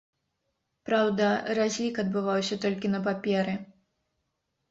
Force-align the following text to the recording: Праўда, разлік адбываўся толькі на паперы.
Праўда, 0.89 1.27
разлік 1.59 1.95
адбываўся 2.03 2.55
толькі 2.63 2.87
на 2.95 2.99
паперы. 3.09 3.53